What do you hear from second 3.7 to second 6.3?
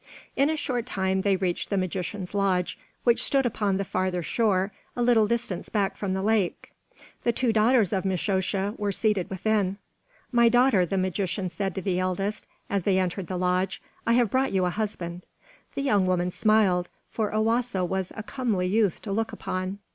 the further shore a little distance back from the